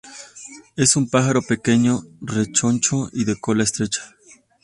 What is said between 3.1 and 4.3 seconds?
y de cola estrecha.